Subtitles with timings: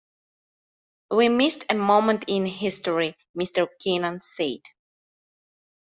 [1.11, 4.61] We missed a moment in history, Mr Keenan said.